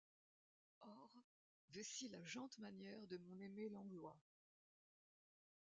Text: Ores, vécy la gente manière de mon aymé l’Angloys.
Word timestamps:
Ores, 0.79 1.27
vécy 1.69 2.09
la 2.09 2.23
gente 2.25 2.57
manière 2.57 3.05
de 3.05 3.17
mon 3.19 3.39
aymé 3.39 3.69
l’Angloys. 3.69 4.19